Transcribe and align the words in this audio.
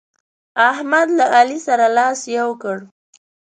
احمد 0.71 1.07
له 1.17 1.25
علي 1.35 1.59
سره 1.67 1.85
لاس 1.97 2.19
يو 2.37 2.49
کړ. 2.63 2.77